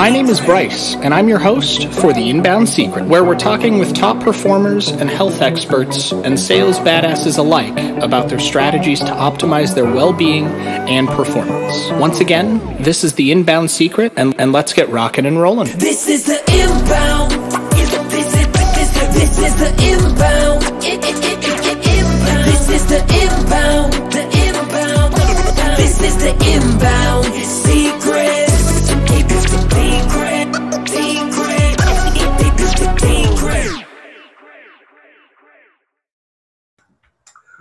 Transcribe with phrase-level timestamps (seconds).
[0.00, 3.76] My name is Bryce, and I'm your host for The Inbound Secret, where we're talking
[3.78, 9.74] with top performers and health experts and sales badasses alike about their strategies to optimize
[9.74, 11.90] their well being and performance.
[12.00, 15.68] Once again, this is The Inbound Secret, and, and let's get rocking and rolling.
[15.76, 17.32] This is the inbound.
[19.12, 20.62] This is, the inbound.
[20.82, 21.42] Inbound.
[22.46, 23.92] This is the inbound.
[24.12, 25.12] The inbound.
[25.76, 27.39] This is the inbound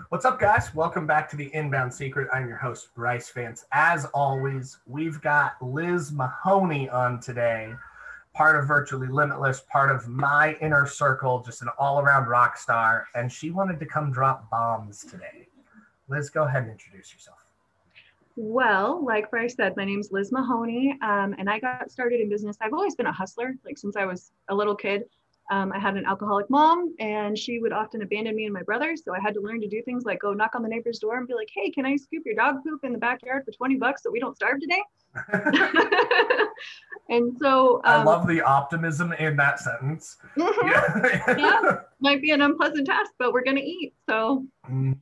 [0.10, 0.74] What's up, guys?
[0.74, 2.30] Welcome back to the Inbound Secret.
[2.34, 3.66] I'm your host, Bryce Vance.
[3.72, 7.74] As always, we've got Liz Mahoney on today,
[8.34, 13.06] part of Virtually Limitless, part of my inner circle, just an all around rock star.
[13.14, 15.48] And she wanted to come drop bombs today.
[16.08, 17.46] Liz, go ahead and introduce yourself.
[18.36, 22.58] Well, like Bryce said, my name's Liz Mahoney, um, and I got started in business.
[22.62, 25.04] I've always been a hustler, like since I was a little kid.
[25.50, 28.96] Um, I had an alcoholic mom, and she would often abandon me and my brother.
[28.96, 31.18] So I had to learn to do things like go knock on the neighbor's door
[31.18, 33.76] and be like, "Hey, can I scoop your dog poop in the backyard for twenty
[33.76, 34.82] bucks so we don't starve today?"
[37.10, 40.18] and so I um, love the optimism in that sentence.
[40.38, 41.62] mhm, yeah,
[42.00, 43.94] might be an unpleasant task, but we're gonna eat.
[44.08, 44.98] So Mm,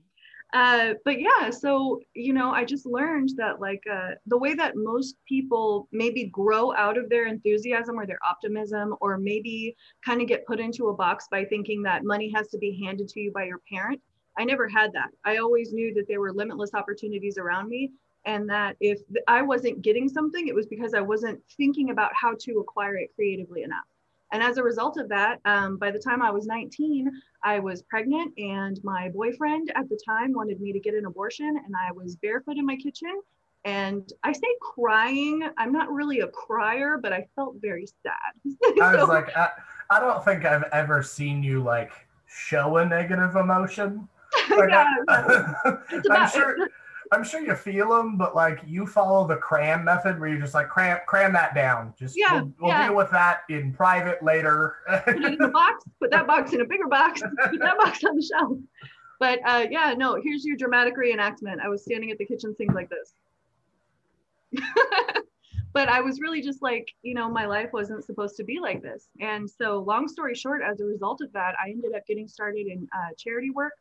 [0.53, 4.73] uh, but yeah, so you know, I just learned that like uh, the way that
[4.75, 9.75] most people maybe grow out of their enthusiasm or their optimism, or maybe
[10.05, 13.09] kind of get put into a box by thinking that money has to be handed
[13.09, 14.01] to you by your parent.
[14.39, 15.09] I never had that.
[15.25, 17.91] I always knew that there were limitless opportunities around me,
[18.25, 22.35] and that if I wasn't getting something, it was because I wasn't thinking about how
[22.41, 23.85] to acquire it creatively enough.
[24.31, 27.09] And as a result of that, um, by the time I was 19,
[27.43, 31.47] I was pregnant, and my boyfriend at the time wanted me to get an abortion,
[31.47, 33.21] and I was barefoot in my kitchen.
[33.65, 38.55] And I say crying, I'm not really a crier, but I felt very sad.
[38.81, 39.49] I was like, I,
[39.89, 41.91] I don't think I've ever seen you like
[42.27, 44.07] show a negative emotion.
[44.49, 46.55] Like, yeah, I, about, sure.
[47.11, 50.53] I'm sure you feel them, but like you follow the cram method where you're just
[50.53, 51.93] like cram cram that down.
[51.97, 52.87] Just Yeah, we'll, we'll yeah.
[52.87, 54.75] deal with that in private later.
[55.05, 58.03] put it in a box, put that box in a bigger box, put that box
[58.03, 58.57] on the shelf.
[59.19, 61.59] But uh, yeah, no, here's your dramatic reenactment.
[61.63, 63.13] I was standing at the kitchen sink like this.
[65.73, 68.81] but I was really just like, you know, my life wasn't supposed to be like
[68.81, 69.09] this.
[69.19, 72.67] And so, long story short, as a result of that, I ended up getting started
[72.67, 73.73] in uh, charity work.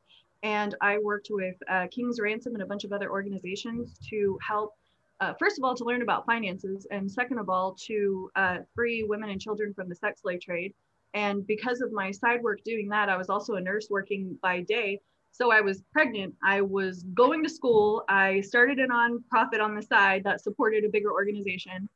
[0.43, 4.75] And I worked with uh, King's Ransom and a bunch of other organizations to help,
[5.21, 9.03] uh, first of all, to learn about finances, and second of all, to uh, free
[9.03, 10.75] women and children from the sex slave trade.
[11.15, 14.61] And because of my side work doing that, I was also a nurse working by
[14.61, 15.01] day.
[15.33, 16.35] So I was pregnant.
[16.45, 18.05] I was going to school.
[18.09, 21.89] I started a nonprofit on the side that supported a bigger organization.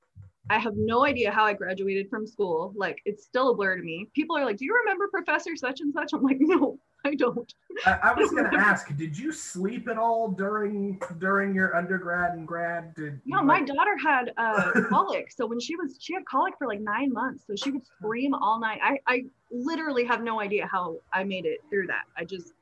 [0.51, 2.73] I have no idea how I graduated from school.
[2.77, 4.09] Like, it's still a blur to me.
[4.15, 6.13] People are like, Do you remember Professor such and such?
[6.13, 7.53] I'm like, No, I don't.
[7.87, 12.47] I, I was gonna ask, did you sleep at all during during your undergrad and
[12.47, 12.95] grad?
[12.95, 15.31] Did No, my like- daughter had uh, colic.
[15.33, 17.45] So when she was, she had colic for like nine months.
[17.47, 18.81] So she would scream all night.
[18.83, 22.05] I, I literally have no idea how I made it through that.
[22.17, 22.53] I just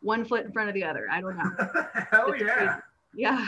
[0.00, 1.08] one foot in front of the other.
[1.10, 1.50] I don't know.
[2.10, 2.54] Hell It's yeah!
[2.54, 2.70] crazy.
[3.16, 3.46] Yeah.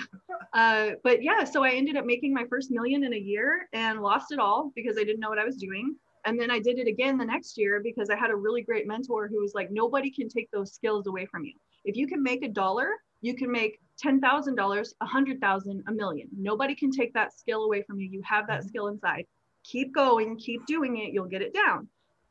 [0.52, 4.00] Uh, but yeah, so I ended up making my first million in a year and
[4.00, 5.96] lost it all because I didn't know what I was doing.
[6.26, 8.86] And then I did it again the next year because I had a really great
[8.86, 11.54] mentor who was like, nobody can take those skills away from you.
[11.84, 12.90] If you can make a dollar,
[13.22, 16.28] you can make $10,000, a hundred thousand, a million.
[16.36, 18.08] Nobody can take that skill away from you.
[18.10, 19.24] You have that skill inside.
[19.64, 21.12] Keep going, keep doing it.
[21.12, 21.88] You'll get it down.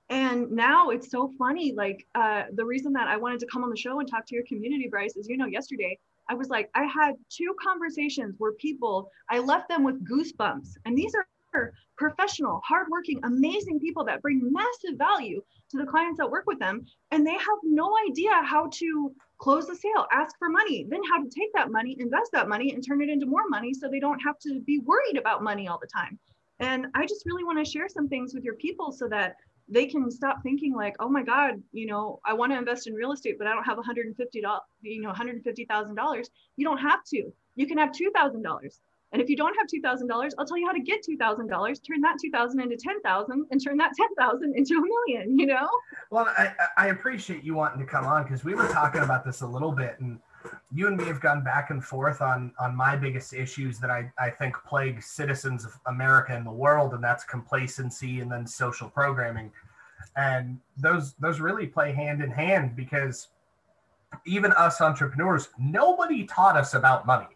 [0.10, 1.74] And now it's so funny.
[1.74, 4.36] Like uh, the reason that I wanted to come on the show and talk to
[4.36, 5.98] your community, Bryce, is you know, yesterday
[6.30, 10.78] I was like, I had two conversations where people, I left them with goosebumps.
[10.86, 11.26] And these are
[11.98, 15.42] professional, hardworking, amazing people that bring massive value
[15.72, 16.86] to the clients that work with them.
[17.12, 21.22] And they have no idea how to close the sale, ask for money, then how
[21.22, 24.00] to take that money, invest that money, and turn it into more money so they
[24.00, 26.18] don't have to be worried about money all the time.
[26.60, 29.36] And I just really want to share some things with your people so that
[29.68, 32.94] they can stop thinking like, oh my God, you know, I want to invest in
[32.94, 36.30] real estate, but I don't have 150 dollars, you know, 150 thousand dollars.
[36.56, 37.34] You don't have to.
[37.56, 38.80] You can have two thousand dollars.
[39.16, 41.16] And if you don't have two thousand dollars, I'll tell you how to get two
[41.16, 41.80] thousand dollars.
[41.80, 45.40] Turn that two thousand into ten thousand, and turn that ten thousand into a million.
[45.40, 45.70] You know?
[46.12, 49.24] Well, I, I I appreciate you wanting to come on because we were talking about
[49.24, 50.20] this a little bit, and
[50.74, 54.12] you and me have gone back and forth on on my biggest issues that I,
[54.20, 58.90] I think plague citizens of America and the world, and that's complacency and then social
[58.90, 59.50] programming.
[60.18, 63.30] And those those really play hand in hand because
[64.26, 67.28] even us entrepreneurs, nobody taught us about money.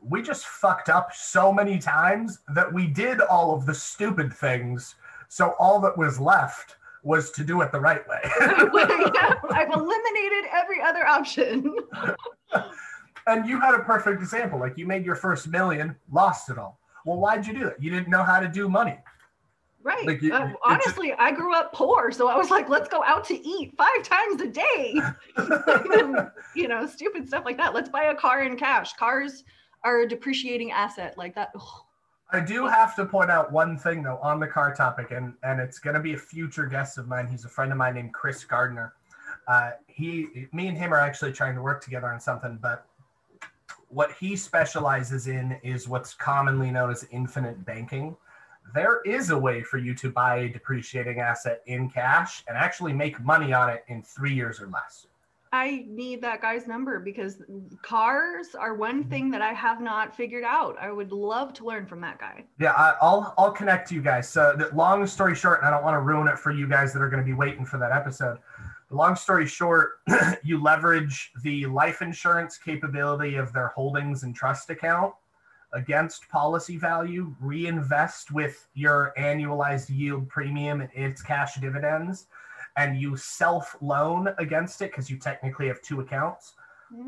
[0.00, 4.94] We just fucked up so many times that we did all of the stupid things.
[5.28, 8.20] So all that was left was to do it the right way.
[9.14, 11.74] Yeah, I've eliminated every other option.
[13.26, 14.58] and you had a perfect example.
[14.60, 16.78] Like you made your first million, lost it all.
[17.04, 17.82] Well, why'd you do that?
[17.82, 18.98] You didn't know how to do money.
[19.82, 20.06] Right.
[20.06, 23.24] Like, you- Uh, honestly, I grew up poor, so I was like, let's go out
[23.26, 25.00] to eat five times a day.
[25.36, 27.74] And, you know, stupid stuff like that.
[27.74, 28.92] Let's buy a car in cash.
[28.94, 29.44] Cars
[29.84, 31.50] are a depreciating asset like that.
[31.54, 31.82] Ugh.
[32.30, 35.60] I do have to point out one thing though on the car topic, and and
[35.60, 37.26] it's going to be a future guest of mine.
[37.26, 38.92] He's a friend of mine named Chris Gardner.
[39.46, 42.86] Uh, he, me and him are actually trying to work together on something, but
[43.88, 48.14] what he specializes in is what's commonly known as infinite banking.
[48.74, 52.92] There is a way for you to buy a depreciating asset in cash and actually
[52.92, 55.06] make money on it in three years or less.
[55.52, 57.42] I need that guy's number because
[57.82, 60.76] cars are one thing that I have not figured out.
[60.78, 62.44] I would love to learn from that guy.
[62.60, 64.28] Yeah, I, I'll I'll connect you guys.
[64.28, 66.92] So, the long story short, and I don't want to ruin it for you guys
[66.92, 68.38] that are going to be waiting for that episode.
[68.90, 70.00] Long story short,
[70.42, 75.12] you leverage the life insurance capability of their holdings and trust account
[75.72, 82.26] against policy value, reinvest with your annualized yield premium and its cash dividends,
[82.78, 86.54] and you self loan against it because you technically have two accounts.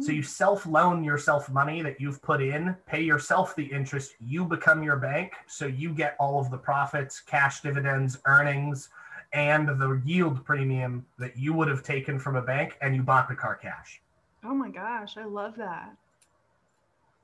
[0.01, 0.17] So mm.
[0.17, 4.83] you self loan yourself money that you've put in, pay yourself the interest, you become
[4.83, 5.33] your bank.
[5.47, 8.91] So you get all of the profits, cash dividends, earnings,
[9.33, 13.29] and the yield premium that you would have taken from a bank and you bought
[13.29, 14.03] the car cash.
[14.45, 15.97] Oh my gosh, I love that.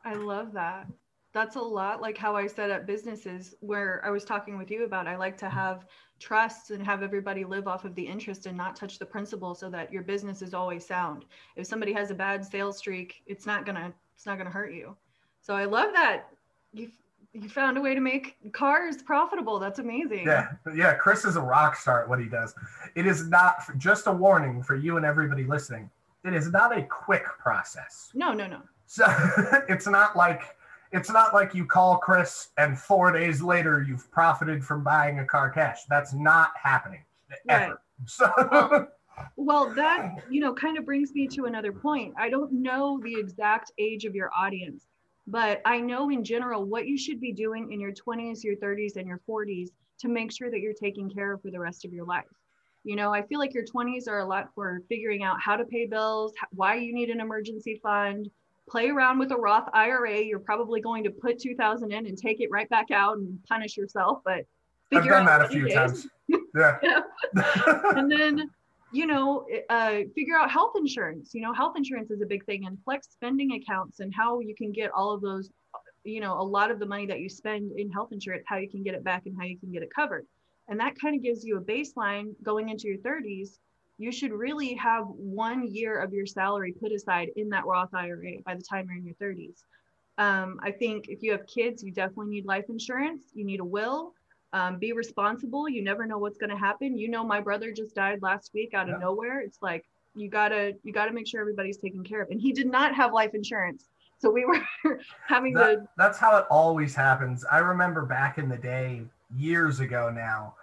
[0.04, 0.87] I love that.
[1.37, 4.87] That's a lot like how I set up businesses where I was talking with you
[4.87, 5.06] about.
[5.06, 5.55] I like to mm-hmm.
[5.55, 5.85] have
[6.19, 9.69] trusts and have everybody live off of the interest and not touch the principal so
[9.69, 11.27] that your business is always sound.
[11.55, 14.73] If somebody has a bad sales streak, it's not going to it's not to hurt
[14.73, 14.97] you.
[15.43, 16.29] So I love that
[16.73, 16.91] you
[17.35, 19.59] you found a way to make cars profitable.
[19.59, 20.25] That's amazing.
[20.25, 20.94] Yeah, yeah.
[20.94, 22.55] Chris is a rock star at what he does.
[22.94, 25.91] It is not just a warning for you and everybody listening.
[26.25, 28.09] It is not a quick process.
[28.15, 28.62] No, no, no.
[28.87, 29.05] So
[29.69, 30.56] it's not like
[30.96, 35.25] it's not like you call Chris and four days later you've profited from buying a
[35.25, 35.81] car cash.
[35.88, 37.04] That's not happening
[37.48, 37.64] ever.
[37.64, 37.72] Right.
[38.06, 38.88] So
[39.37, 42.14] Well, that, you know, kind of brings me to another point.
[42.19, 44.87] I don't know the exact age of your audience,
[45.26, 48.96] but I know in general what you should be doing in your 20s, your 30s,
[48.96, 49.70] and your 40s
[50.00, 52.25] to make sure that you're taking care of for the rest of your life.
[52.84, 55.64] You know, I feel like your 20s are a lot for figuring out how to
[55.64, 58.31] pay bills, why you need an emergency fund,
[58.69, 60.21] play around with a Roth IRA.
[60.23, 63.77] You're probably going to put 2000 in and take it right back out and punish
[63.77, 64.39] yourself, but
[64.93, 66.07] I've figure done out that a few times.
[66.57, 67.03] Yeah.
[67.95, 68.51] and then
[68.93, 72.67] you know uh, figure out health insurance you know health insurance is a big thing
[72.67, 75.51] and flex spending accounts and how you can get all of those
[76.05, 78.69] you know a lot of the money that you spend in health insurance how you
[78.69, 80.27] can get it back and how you can get it covered
[80.69, 83.59] and that kind of gives you a baseline going into your 30s
[83.98, 88.32] you should really have one year of your salary put aside in that roth ira
[88.44, 89.64] by the time you're in your 30s
[90.19, 93.25] um, i think if you have kids you definitely need life insurance.
[93.34, 94.12] You need a will.
[94.52, 95.69] Um, be responsible.
[95.69, 96.96] You never know what's going to happen.
[96.96, 99.00] You know my brother just died last week out of Yeah.
[99.00, 99.40] nowhere.
[99.40, 99.84] It's like
[100.14, 102.31] you gotta you gotta make sure everybody's taken care of.
[102.31, 103.88] And he did not have life insurance.
[104.19, 104.60] So we were
[105.26, 107.44] having to that's how it always happens.
[107.50, 109.03] I remember back in the day,
[109.36, 110.55] years ago now,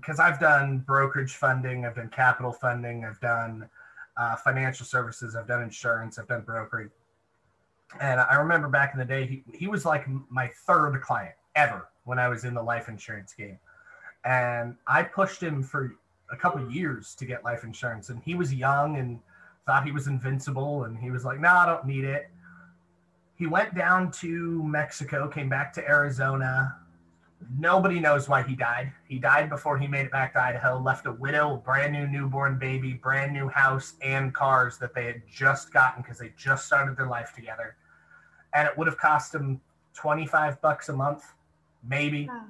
[0.00, 3.68] because I've done brokerage funding, I've done capital funding, I've done
[4.16, 6.90] uh, financial services, I've done insurance, I've done brokering.
[8.00, 11.88] And I remember back in the day, he, he was like my third client ever
[12.04, 13.58] when I was in the life insurance game.
[14.24, 15.94] And I pushed him for
[16.30, 18.08] a couple of years to get life insurance.
[18.08, 19.20] And he was young and
[19.66, 20.84] thought he was invincible.
[20.84, 22.28] And he was like, no, I don't need it
[23.36, 26.76] he went down to Mexico, came back to Arizona.
[27.58, 28.92] Nobody knows why he died.
[29.08, 32.58] He died before he made it back to Idaho, left a widow, brand new newborn
[32.58, 36.96] baby, brand new house, and cars that they had just gotten because they just started
[36.96, 37.76] their life together.
[38.54, 39.60] And it would have cost him
[39.94, 41.24] 25 bucks a month,
[41.88, 42.42] maybe, Yeah.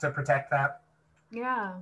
[0.00, 0.82] to protect that
[1.30, 1.74] yeah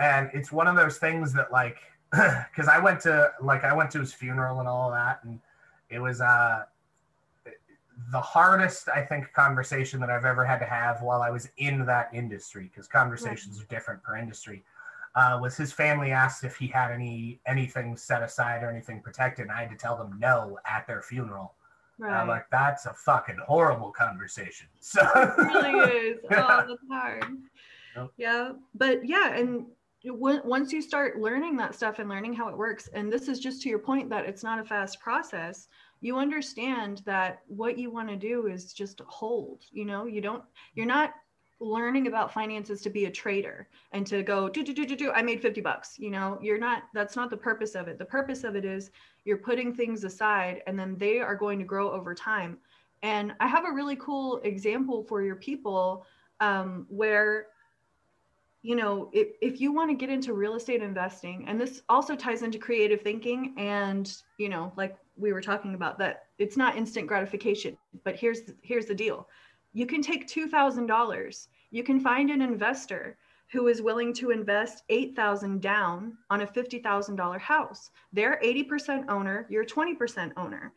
[0.00, 1.76] and it's one of those things that like
[2.10, 5.38] because i went to like i went to his funeral and all that and
[5.90, 6.64] it was uh
[8.12, 11.84] the hardest i think conversation that i've ever had to have while i was in
[11.84, 14.62] that industry because conversations are different per industry
[15.14, 19.44] uh, was his family asked if he had any anything set aside or anything protected
[19.44, 21.54] and i had to tell them no at their funeral.
[21.98, 24.68] Right i'm like that's a fucking horrible conversation.
[24.80, 26.18] So it really is.
[26.30, 27.24] Oh that's hard.
[27.96, 28.10] Yep.
[28.16, 29.66] yeah but yeah and
[30.04, 33.62] once you start learning that stuff and learning how it works, and this is just
[33.62, 35.68] to your point that it's not a fast process,
[36.00, 39.64] you understand that what you want to do is just hold.
[39.70, 41.14] You know, you don't, you're not
[41.60, 45.10] learning about finances to be a trader and to go do do do do do
[45.10, 46.38] i made 50 bucks you know?
[46.40, 47.98] You're not that's not the purpose of it.
[47.98, 48.90] The purpose of it is
[49.24, 52.58] you're putting things aside and then they are going to grow over time.
[53.02, 56.06] And i have a really cool example for your people
[56.40, 57.46] um, where
[58.62, 62.14] you know if, if you want to get into real estate investing and this also
[62.14, 66.76] ties into creative thinking and you know like we were talking about that it's not
[66.76, 69.28] instant gratification but here's here's the deal
[69.72, 71.48] you can take $2,000.
[71.70, 73.16] You can find an investor
[73.50, 77.90] who is willing to invest 8,000 down on a $50,000 house.
[78.12, 80.72] They're 80% owner, you're 20% owner.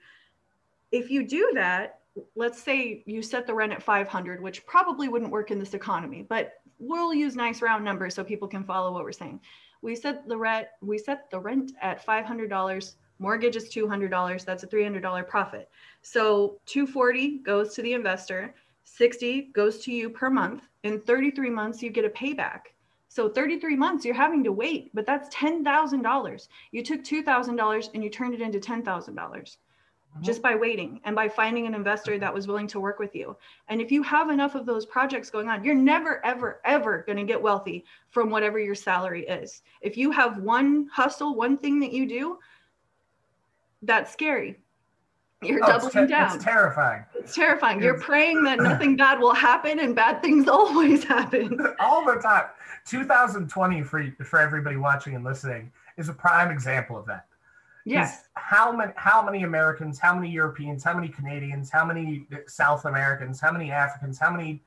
[0.92, 2.00] If you do that,
[2.36, 6.26] let's say you set the rent at 500, which probably wouldn't work in this economy,
[6.28, 9.40] but we'll use nice round numbers so people can follow what we're saying.
[9.82, 14.68] We set the rent we set the rent at $500, mortgage is $200, that's a
[14.68, 15.70] $300 profit.
[16.02, 20.64] So 240 goes to the investor 60 goes to you per month.
[20.84, 22.62] In 33 months, you get a payback.
[23.08, 26.48] So 33 months, you're having to wait, but that's $10,000.
[26.72, 30.22] You took $2,000 and you turned it into $10,000 uh-huh.
[30.22, 33.36] just by waiting and by finding an investor that was willing to work with you.
[33.68, 37.18] And if you have enough of those projects going on, you're never, ever, ever going
[37.18, 39.62] to get wealthy from whatever your salary is.
[39.82, 42.40] If you have one hustle, one thing that you do,
[43.82, 44.58] that's scary
[45.44, 46.36] you're Oh, it's doubling te- down.
[46.36, 47.04] It's terrifying.
[47.16, 47.82] It's terrifying.
[47.82, 51.60] You're praying that nothing bad will happen and bad things always happen.
[51.80, 52.46] All the time.
[52.86, 57.26] 2020 for for everybody watching and listening is a prime example of that.
[57.86, 58.26] Yes.
[58.36, 62.86] How many how many Americans, how many Europeans, how many Canadians, how many uh, South
[62.86, 64.62] Americans, how many Africans, how many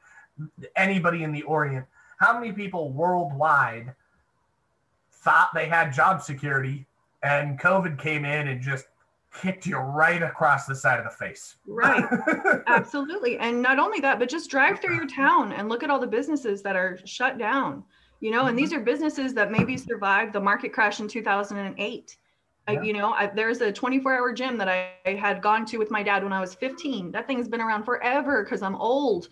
[0.77, 1.87] anybody in the Orient,
[2.19, 3.95] how many people worldwide
[5.13, 6.87] thought they had job security
[7.23, 8.87] and COVID came in and just
[9.35, 11.57] kicked you right across the side of the face.
[11.67, 12.05] Right.
[12.67, 13.39] Absolutely.
[13.39, 16.07] And not only that, but just drive through your town and look at all the
[16.07, 17.85] businesses that are shut down.
[18.21, 22.17] You know, and these are businesses that maybe survived the market crash in 2008.
[22.67, 22.83] Uh, Yeah.
[22.83, 25.91] you know, I, there's a 24 hour gym that I, I had gone to with
[25.91, 27.11] my dad when I was 15.
[27.11, 29.29] That thing's been around forever because I'm old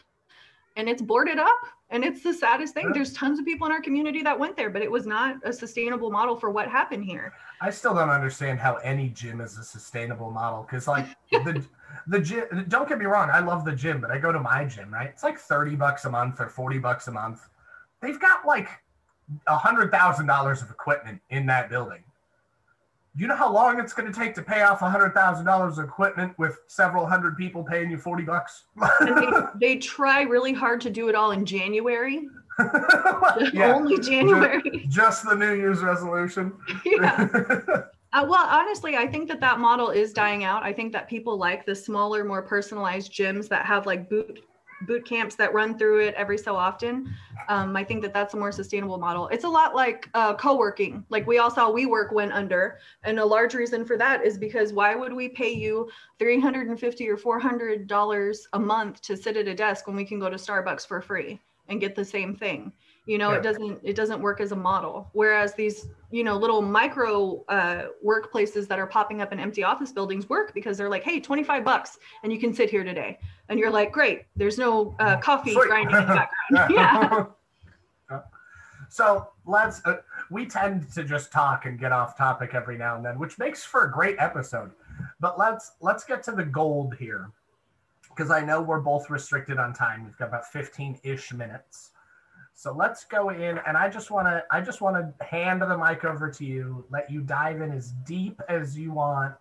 [0.77, 1.61] and it's boarded up.
[1.91, 2.91] And it's the saddest thing.
[2.95, 5.53] There's tons of people in our community that went there, but it was not a
[5.53, 7.35] sustainable model for what happened here.
[7.61, 11.63] I still don't understand how any gym is a sustainable model because, like, the
[12.07, 12.65] the gym.
[12.69, 15.11] Don't get me wrong, I love the gym, but I go to my gym, right?
[15.11, 17.47] It's like thirty bucks a month or forty bucks a month.
[18.01, 18.69] They've got like
[19.47, 22.03] a hundred thousand dollars of equipment in that building.
[23.15, 25.77] You know how long it's going to take to pay off a hundred thousand dollars
[25.79, 28.65] of equipment with several hundred people paying you forty bucks?
[29.01, 29.31] They,
[29.75, 32.29] they try really hard to do it all in January,
[33.53, 34.87] yeah, only January.
[34.89, 36.53] just the New Year's resolution.
[36.87, 37.29] yeah.
[38.15, 40.63] Uh, well, honestly, I think that that model is dying out.
[40.63, 44.45] I think that people like the smaller, more personalized gyms that have like boot
[44.87, 47.15] boot camps that run through it every so often.
[47.49, 49.29] Um, I think that that's a more sustainable model.
[49.29, 51.05] It's a lot like uh, co-working.
[51.09, 54.73] Like we all saw WeWork went under, and a large reason for that is because
[54.73, 59.55] why would we pay you 350 or 400 dollars a month to sit at a
[59.55, 62.73] desk when we can go to Starbucks for free and get the same thing?
[63.07, 65.11] You know, it doesn't it doesn't work as a model.
[65.13, 69.91] Whereas these you know little micro uh, workplaces that are popping up in empty office
[69.91, 73.19] buildings work because they're like, hey, 25 bucks and you can sit here today,
[73.49, 75.67] and you're like, great, there's no uh, coffee Sweet.
[75.67, 76.71] grinding in the background.
[76.71, 77.27] yeah.
[78.93, 79.81] So let's.
[79.87, 83.39] Uh, we tend to just talk and get off topic every now and then, which
[83.39, 84.71] makes for a great episode.
[85.19, 87.31] But let's let's get to the gold here,
[88.11, 90.05] because I know we're both restricted on time.
[90.05, 91.92] We've got about fifteen ish minutes.
[92.63, 95.77] So let's go in, and I just want to I just want to hand the
[95.77, 96.85] mic over to you.
[96.91, 99.35] Let you dive in as deep as you want.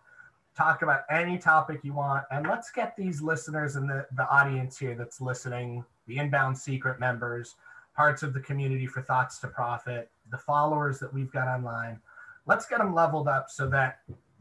[0.57, 4.79] Talk about any topic you want, and let's get these listeners and the, the audience
[4.79, 7.57] here that's listening, the inbound secret members,
[7.95, 11.99] parts of the community for thoughts to profit, the followers that we've got online.
[12.47, 13.99] Let's get them leveled up so that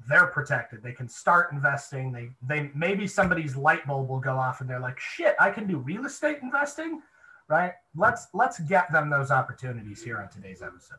[0.08, 0.82] they're protected.
[0.82, 2.12] They can start investing.
[2.12, 5.66] They they maybe somebody's light bulb will go off and they're like, "Shit, I can
[5.66, 7.02] do real estate investing."
[7.50, 7.72] Right?
[7.96, 10.98] Let's let's get them those opportunities here on today's episode.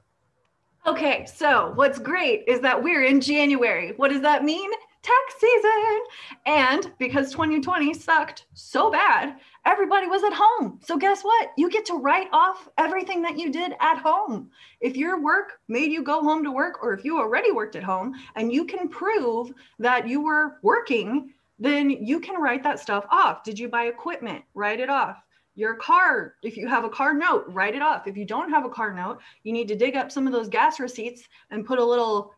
[0.86, 3.93] Okay, so what's great is that we're in January.
[3.98, 4.70] What does that mean?
[5.01, 6.00] Tax season.
[6.46, 10.79] And because 2020 sucked so bad, everybody was at home.
[10.84, 11.51] So guess what?
[11.55, 14.50] You get to write off everything that you did at home.
[14.81, 17.84] If your work made you go home to work, or if you already worked at
[17.84, 23.05] home and you can prove that you were working, then you can write that stuff
[23.10, 23.43] off.
[23.43, 24.43] Did you buy equipment?
[24.55, 25.24] Write it off.
[25.55, 28.08] Your car, if you have a car note, write it off.
[28.08, 30.48] If you don't have a car note, you need to dig up some of those
[30.48, 32.34] gas receipts and put a little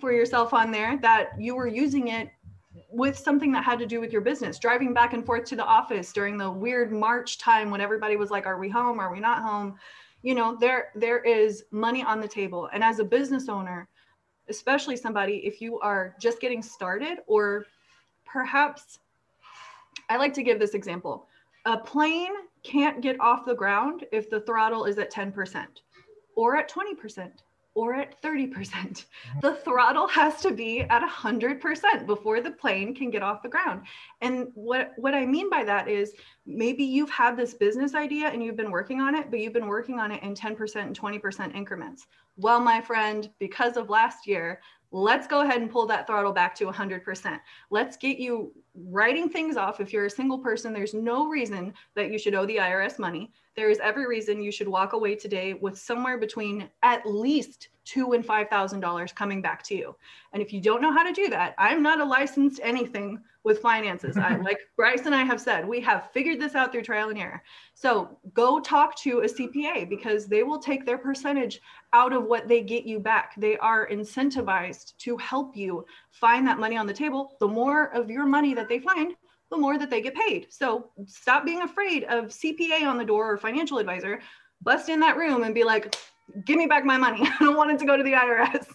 [0.00, 2.30] for yourself on there that you were using it
[2.90, 5.64] with something that had to do with your business, driving back and forth to the
[5.64, 9.00] office during the weird March time when everybody was like, are we home?
[9.00, 9.76] Are we not home?
[10.22, 12.68] You know, there there is money on the table.
[12.72, 13.88] And as a business owner,
[14.48, 17.66] especially somebody if you are just getting started or
[18.24, 18.98] perhaps
[20.08, 21.28] I like to give this example.
[21.66, 25.66] A plane can't get off the ground if the throttle is at 10%
[26.36, 27.30] or at 20%
[27.74, 29.04] or at 30%.
[29.42, 33.82] The throttle has to be at 100% before the plane can get off the ground.
[34.20, 36.12] And what, what I mean by that is
[36.46, 39.66] maybe you've had this business idea and you've been working on it, but you've been
[39.66, 42.06] working on it in 10% and 20% increments.
[42.36, 44.60] Well, my friend, because of last year,
[44.92, 47.40] let's go ahead and pull that throttle back to 100%.
[47.70, 49.80] Let's get you writing things off.
[49.80, 53.30] If you're a single person, there's no reason that you should owe the IRS money.
[53.56, 58.12] There is every reason you should walk away today with somewhere between at least two
[58.12, 59.94] and five thousand dollars coming back to you.
[60.32, 63.60] And if you don't know how to do that, I'm not a licensed anything with
[63.60, 64.16] finances.
[64.16, 67.18] I, like Bryce and I have said, we have figured this out through trial and
[67.18, 67.42] error.
[67.74, 71.60] So go talk to a CPA because they will take their percentage
[71.94, 73.32] out of what they get you back.
[73.38, 77.36] They are incentivized to help you find that money on the table.
[77.40, 79.14] The more of your money that they find,
[79.50, 80.48] the more that they get paid.
[80.50, 84.20] So stop being afraid of CPA on the door or financial advisor.
[84.62, 85.94] Bust in that room and be like,
[86.44, 87.20] give me back my money.
[87.40, 88.66] I don't want it to go to the IRS.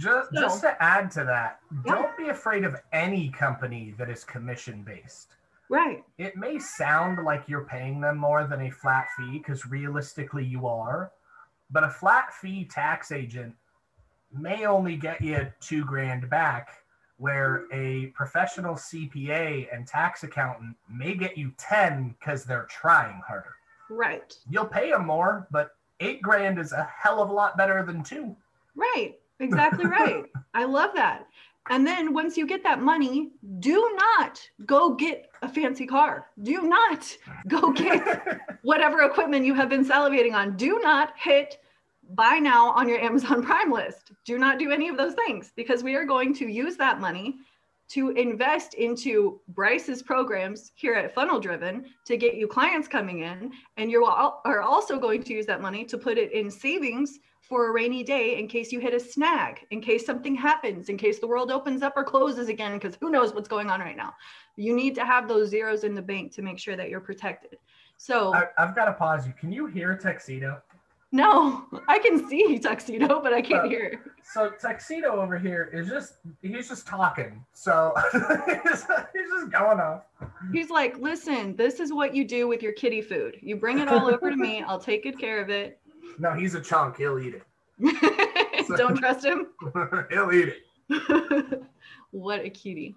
[0.00, 1.94] Just, So- just to add to that, Yeah.
[1.94, 5.28] don't be afraid of any company that is commission based.
[5.68, 6.04] Right.
[6.18, 10.66] It may sound like you're paying them more than a flat fee because realistically you
[10.66, 11.10] are,
[11.72, 13.54] but a flat fee tax agent
[14.32, 16.70] may only get you two grand back,
[17.16, 23.54] where a professional CPA and tax accountant may get you 10 because they're trying harder.
[23.90, 24.34] Right.
[24.50, 28.02] You'll pay them more, but eight grand is a hell of a lot better than
[28.02, 28.36] two.
[28.74, 29.18] Right.
[29.40, 30.24] Exactly right.
[30.54, 31.26] I love that.
[31.70, 36.26] And then once you get that money, do not go get a fancy car.
[36.42, 40.56] Do not go get whatever equipment you have been salivating on.
[40.56, 41.58] Do not hit
[42.14, 44.12] buy now on your Amazon Prime list.
[44.24, 47.36] Do not do any of those things because we are going to use that money
[47.88, 53.52] to invest into Bryce's programs here at Funnel Driven to get you clients coming in.
[53.76, 57.68] And you are also going to use that money to put it in savings for
[57.68, 61.18] a rainy day in case you hit a snag, in case something happens, in case
[61.18, 64.14] the world opens up or closes again, because who knows what's going on right now.
[64.56, 67.58] You need to have those zeros in the bank to make sure that you're protected.
[67.98, 69.34] So, I, I've got to pause you.
[69.38, 70.62] Can you hear Tuxedo?
[71.12, 74.00] No, I can see tuxedo, but I can't Uh, hear.
[74.24, 77.44] So Tuxedo over here is just he's just talking.
[77.52, 80.02] So he's, he's just going off.
[80.52, 83.36] He's like, listen, this is what you do with your kitty food.
[83.42, 84.62] You bring it all over to me.
[84.66, 85.78] I'll take good care of it.
[86.18, 86.96] No, he's a chunk.
[86.96, 87.42] He'll eat it.
[88.76, 89.48] Don't trust him.
[90.10, 90.54] He'll eat
[90.88, 91.62] it.
[92.12, 92.94] what a cutie.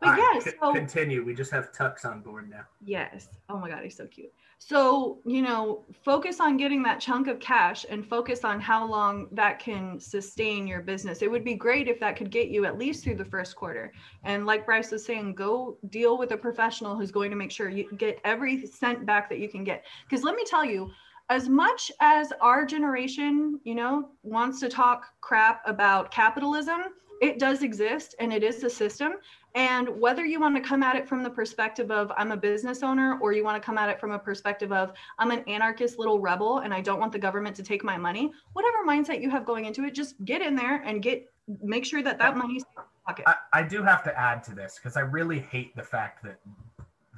[0.00, 1.24] But right, yeah, c- so continue.
[1.24, 2.64] We just have Tux on board now.
[2.84, 3.28] yes.
[3.48, 4.32] Oh my God, he's so cute.
[4.58, 9.28] So, you know, focus on getting that chunk of cash and focus on how long
[9.32, 11.22] that can sustain your business.
[11.22, 13.92] It would be great if that could get you at least through the first quarter.
[14.22, 17.68] And like Bryce was saying, go deal with a professional who's going to make sure
[17.68, 19.84] you get every cent back that you can get.
[20.08, 20.90] Because let me tell you,
[21.30, 26.82] as much as our generation, you know, wants to talk crap about capitalism,
[27.20, 29.14] it does exist and it is a system.
[29.54, 32.82] And whether you want to come at it from the perspective of I'm a business
[32.82, 35.98] owner or you want to come at it from a perspective of I'm an anarchist
[35.98, 39.30] little rebel and I don't want the government to take my money, whatever mindset you
[39.30, 41.30] have going into it, just get in there and get
[41.62, 43.24] make sure that that money's in your pocket.
[43.28, 46.40] I, I do have to add to this because I really hate the fact that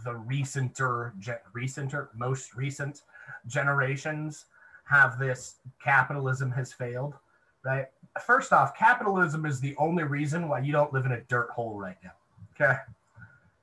[0.04, 1.12] the recenter,
[1.54, 3.02] recenter, most recent
[3.46, 4.46] generations
[4.84, 7.14] have this capitalism has failed,
[7.64, 7.86] right?
[8.24, 11.78] First off, capitalism is the only reason why you don't live in a dirt hole
[11.78, 12.12] right now.
[12.54, 12.78] Okay.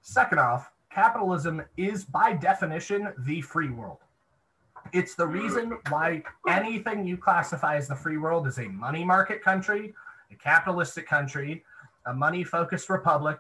[0.02, 4.00] Second off, capitalism is by definition the free world.
[4.92, 9.42] It's the reason why anything you classify as the free world is a money market
[9.42, 9.94] country,
[10.32, 11.64] a capitalistic country,
[12.06, 13.40] a money focused republic,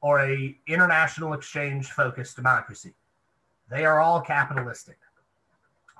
[0.00, 2.94] or a international exchange focused democracy.
[3.70, 4.98] They are all capitalistic.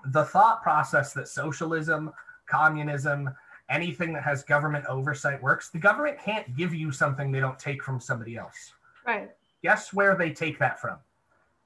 [0.06, 2.12] The thought process that socialism,
[2.46, 3.30] communism,
[3.68, 7.82] anything that has government oversight works, the government can't give you something they don't take
[7.82, 8.72] from somebody else.
[9.06, 9.30] right.
[9.62, 10.98] Guess where they take that from?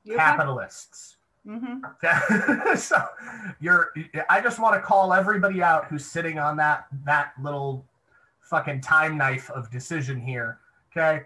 [0.04, 1.16] Your Capitalists.
[1.46, 1.78] hmm
[2.76, 3.04] so
[3.60, 3.92] you're
[4.30, 7.84] I just want to call everybody out who's sitting on that that little
[8.40, 10.58] fucking time knife of decision here.
[10.90, 11.22] Okay?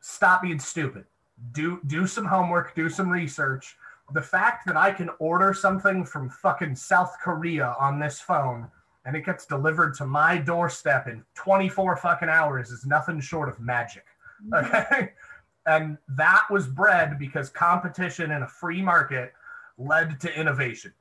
[0.00, 1.04] Stop being stupid.
[1.52, 3.76] Do do some homework, do some research.
[4.12, 8.68] the fact that I can order something from fucking South Korea on this phone
[9.04, 13.58] and it gets delivered to my doorstep in 24 fucking hours is nothing short of
[13.60, 14.04] magic.
[14.48, 14.64] Mm.
[14.66, 15.12] Okay.
[15.66, 19.34] And that was bred because competition in a free market
[19.76, 20.92] led to innovation,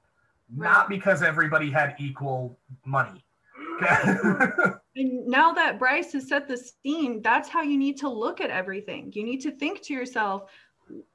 [0.53, 3.23] not because everybody had equal money.
[3.81, 4.15] Okay.
[4.95, 8.49] And now that Bryce has set the scene, that's how you need to look at
[8.49, 9.13] everything.
[9.15, 10.51] You need to think to yourself,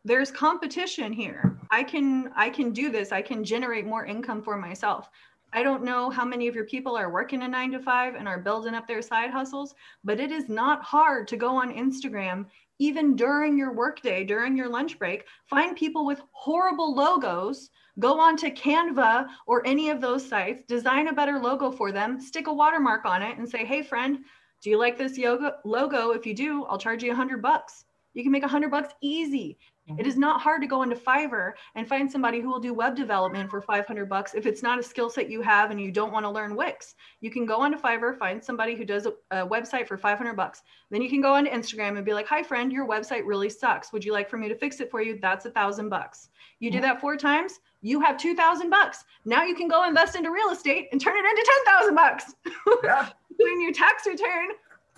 [0.05, 1.59] there's competition here.
[1.71, 3.13] I can I can do this.
[3.13, 5.11] I can generate more income for myself.
[5.55, 8.27] I don't know how many of your people are working a 9 to 5 and
[8.27, 12.47] are building up their side hustles, but it is not hard to go on Instagram
[12.81, 18.37] even during your workday, during your lunch break, find people with horrible logos, go on
[18.39, 22.53] to Canva or any of those sites, design a better logo for them, stick a
[22.53, 24.25] watermark on it and say, "Hey friend,
[24.61, 26.11] do you like this yoga logo?
[26.11, 28.93] If you do, I'll charge you a 100 bucks." You can make a 100 bucks
[29.01, 29.59] easy.
[29.89, 30.01] Mm-hmm.
[30.01, 32.97] It is not hard to go into Fiverr and find somebody who will do web
[32.97, 36.13] development for 500 bucks if it's not a skill set you have and you don't
[36.13, 36.95] want to learn Wix.
[37.21, 40.63] You can go onto Fiverr, find somebody who does a, a website for 500 bucks.
[40.91, 43.93] Then you can go onto Instagram and be like, "Hi friend, your website really sucks.
[43.93, 46.31] Would you like for me to fix it for you?" That's a thousand bucks.
[46.61, 46.87] You do mm-hmm.
[46.87, 49.05] that four times, you have 2,000 bucks.
[49.27, 52.35] Now you can go invest into real estate and turn it into 10,000 bucks.
[52.85, 53.11] yeah.
[53.37, 54.49] Between your tax return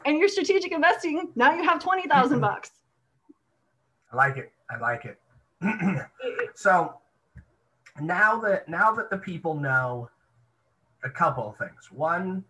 [0.04, 2.70] and your strategic investing, now you have 20,000 bucks.
[4.12, 4.52] I like it.
[4.70, 5.18] I like it.
[6.54, 6.98] so
[8.00, 10.10] now that now that the people know
[11.04, 11.90] a couple of things.
[11.90, 12.44] One,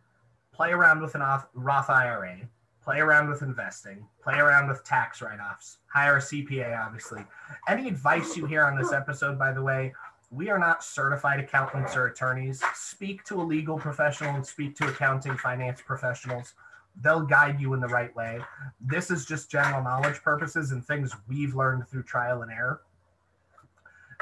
[0.53, 2.39] play around with an off, Roth IRA,
[2.83, 7.23] play around with investing, play around with tax write-offs, hire a CPA obviously.
[7.69, 9.93] Any advice you hear on this episode by the way,
[10.31, 12.63] we are not certified accountants or attorneys.
[12.75, 16.55] Speak to a legal professional and speak to accounting finance professionals.
[17.03, 18.41] They'll guide you in the right way.
[18.81, 22.83] This is just general knowledge purposes and things we've learned through trial and error.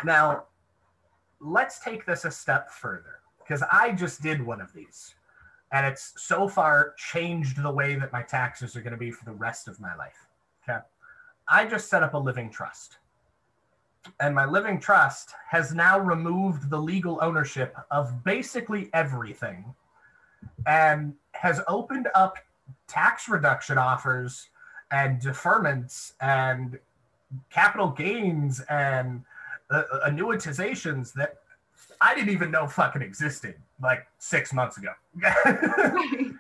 [0.05, 0.45] Now,
[1.41, 5.15] let's take this a step further because I just did one of these
[5.75, 9.25] and it's so far changed the way that my taxes are going to be for
[9.25, 10.29] the rest of my life.
[10.63, 10.79] Okay.
[11.49, 12.99] I just set up a living trust.
[14.21, 19.75] And my living trust has now removed the legal ownership of basically everything
[20.67, 22.39] and has opened up
[22.89, 24.49] tax reduction offers
[24.91, 26.79] and deferments and
[27.51, 29.23] capital gains and
[29.71, 31.37] uh, annuitizations that
[32.01, 34.91] I didn't even know fucking existed like six months ago.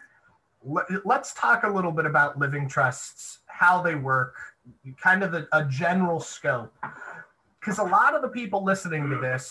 [0.64, 4.34] Let- Let's talk a little bit about living trusts, how they work,
[5.00, 6.72] kind of the, a general scope.
[7.60, 9.50] Because a lot of the people listening to this,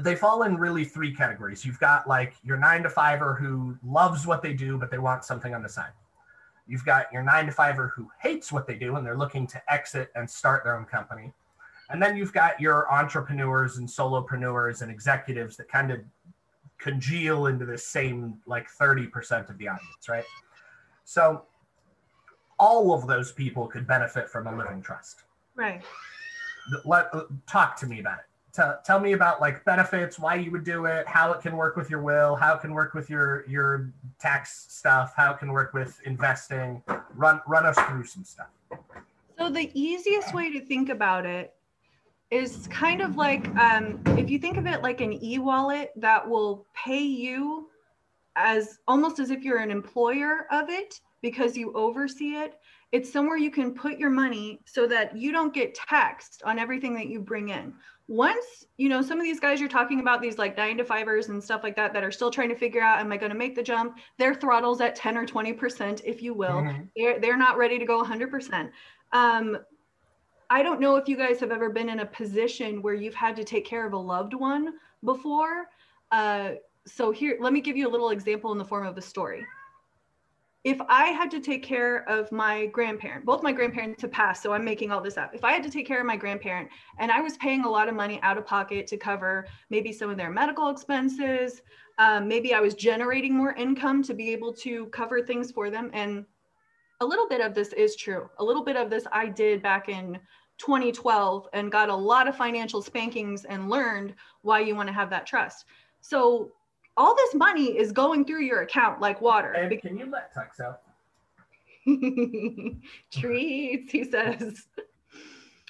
[0.00, 1.64] they fall in really three categories.
[1.64, 5.24] You've got like your nine to fiver who loves what they do, but they want
[5.24, 5.92] something on the side.
[6.66, 9.72] You've got your nine to fiver who hates what they do and they're looking to
[9.72, 11.32] exit and start their own company.
[11.90, 16.00] And then you've got your entrepreneurs and solopreneurs and executives that kind of
[16.78, 20.24] congeal into the same like 30% of the audience, right?
[21.04, 21.44] So
[22.58, 25.24] all of those people could benefit from a living trust.
[25.54, 25.82] Right.
[26.84, 28.24] Let uh, talk to me about it.
[28.54, 31.76] Tell, tell me about like benefits, why you would do it, how it can work
[31.76, 35.50] with your will, how it can work with your your tax stuff, how it can
[35.50, 36.80] work with investing.
[37.16, 38.46] Run run us through some stuff.
[39.36, 41.54] So the easiest way to think about it
[42.30, 46.64] is kind of like um, if you think of it like an e-wallet that will
[46.74, 47.68] pay you
[48.36, 52.54] as almost as if you're an employer of it because you oversee it.
[52.92, 56.94] It's somewhere you can put your money so that you don't get taxed on everything
[56.94, 57.74] that you bring in.
[58.06, 61.28] Once, you know, some of these guys you're talking about, these like nine to fivers
[61.28, 63.38] and stuff like that, that are still trying to figure out, am I going to
[63.38, 63.96] make the jump?
[64.18, 66.62] Their throttles at 10 or 20%, if you will.
[66.62, 66.88] Mhm.
[66.96, 68.70] They're, they're not ready to go 100%.
[69.12, 69.58] Um,
[70.50, 73.36] I don't know if you guys have ever been in a position where you've had
[73.36, 75.70] to take care of a loved one before.
[76.12, 76.52] Uh,
[76.86, 79.46] so here, let me give you a little example in the form of a story.
[80.64, 84.54] If I had to take care of my grandparent, both my grandparents have passed, so
[84.54, 85.34] I'm making all this up.
[85.34, 87.86] If I had to take care of my grandparent and I was paying a lot
[87.86, 91.60] of money out of pocket to cover maybe some of their medical expenses,
[91.98, 95.90] um, maybe I was generating more income to be able to cover things for them.
[95.92, 96.24] And
[97.02, 98.30] a little bit of this is true.
[98.38, 100.18] A little bit of this I did back in
[100.56, 105.10] 2012 and got a lot of financial spankings and learned why you want to have
[105.10, 105.66] that trust.
[106.00, 106.52] So
[106.96, 109.52] all this money is going through your account like water.
[109.52, 110.80] And can you let Tux out?
[113.10, 114.66] Treats, he says.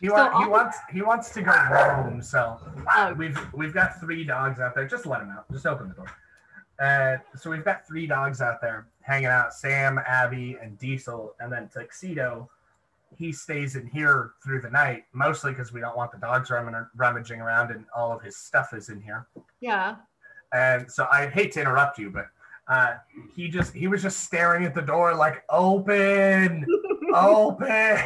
[0.00, 2.20] He, So he wants he wants to go roam.
[2.22, 2.58] So
[2.94, 3.14] Oh.
[3.14, 4.86] we've we've got three dogs out there.
[4.86, 5.50] Just let him out.
[5.52, 6.06] Just open the door.
[6.80, 11.52] Uh, so we've got three dogs out there hanging out: Sam, Abby, and Diesel, and
[11.52, 12.50] then Tuxedo
[13.16, 16.50] he stays in here through the night, mostly because we don't want the dogs
[16.96, 19.28] rummaging around and all of his stuff is in here.
[19.60, 19.94] Yeah.
[20.54, 22.26] And so I hate to interrupt you, but
[22.68, 22.94] uh,
[23.34, 26.64] he just he was just staring at the door like open,
[27.14, 27.98] open.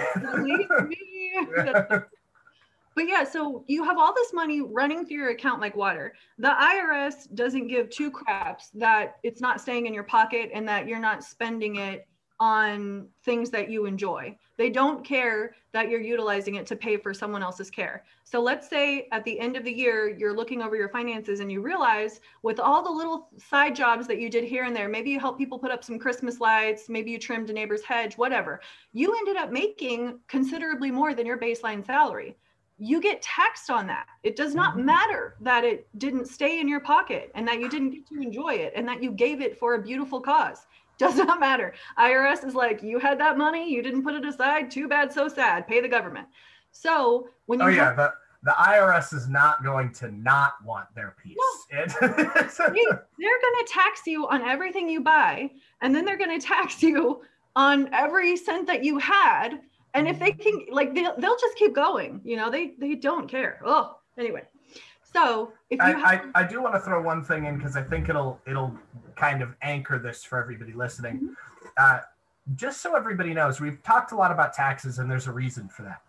[2.98, 6.14] But yeah, so you have all this money running through your account like water.
[6.38, 10.88] The IRS doesn't give two craps that it's not staying in your pocket and that
[10.88, 12.07] you're not spending it
[12.40, 14.38] on things that you enjoy.
[14.56, 18.04] They don't care that you're utilizing it to pay for someone else's care.
[18.24, 21.50] So let's say at the end of the year, you're looking over your finances and
[21.50, 25.10] you realize with all the little side jobs that you did here and there, maybe
[25.10, 28.60] you helped people put up some Christmas lights, maybe you trimmed a neighbor's hedge, whatever,
[28.92, 32.36] you ended up making considerably more than your baseline salary
[32.80, 34.06] you get taxed on that.
[34.22, 34.84] It does not Mhm.
[34.84, 38.54] matter that it didn't stay in your pocket and that you didn't get to enjoy
[38.54, 40.64] it and that you gave it for a beautiful cause.
[40.98, 41.74] Does not matter.
[41.98, 44.70] IRS is like, you had that money, you didn't put it aside.
[44.70, 45.66] Too bad, so sad.
[45.66, 46.26] Pay the government.
[46.72, 51.16] So when you Oh yeah, the the IRS is not going to not want their
[51.22, 51.36] piece.
[51.70, 52.84] It- they,
[53.18, 56.82] they're going to tax you on everything you buy, and then they're going to tax
[56.82, 57.22] you
[57.56, 59.60] on every cent that you had.
[59.94, 60.66] And if they mm-hmm.
[60.66, 62.20] can, like, they'll, they'll just keep going.
[62.24, 63.60] You know, they they don't care.
[63.64, 64.42] Oh, anyway.
[65.12, 67.76] So if you I, have, I, I do want to throw one thing in because
[67.76, 68.76] I think it'll it'll
[69.16, 71.16] kind of anchor this for everybody listening.
[71.16, 71.32] Mm-hmm.
[71.76, 72.00] Uh,
[72.56, 75.82] just so everybody knows, we've talked a lot about taxes, and there's a reason for
[75.82, 76.02] that.